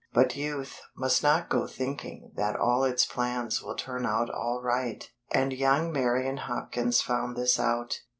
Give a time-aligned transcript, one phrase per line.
[0.13, 5.07] But Youth must not go thinking that all its plans will turn out all right;
[5.31, 8.01] and young Marian Hopkins found this out.